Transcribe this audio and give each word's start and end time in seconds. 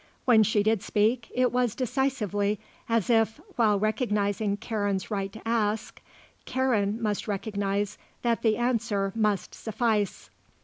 When 0.25 0.41
she 0.41 0.63
did 0.63 0.81
speak, 0.81 1.31
it 1.31 1.51
was 1.51 1.75
decisively 1.75 2.59
as 2.89 3.07
if, 3.07 3.39
while 3.55 3.77
recognising 3.77 4.57
Karen's 4.57 5.11
right 5.11 5.31
to 5.31 5.47
ask, 5.47 6.01
Karen 6.45 6.99
must 6.99 7.27
recognise 7.27 7.99
that 8.23 8.41
the 8.41 8.57
answer 8.57 9.13
must 9.15 9.53
suffice. 9.53 10.31